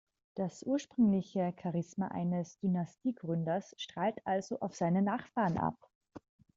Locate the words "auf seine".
4.61-5.03